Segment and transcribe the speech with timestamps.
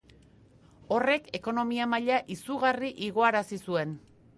[0.95, 4.01] Horrek ekonomia maila izugarri igoarazi zuen.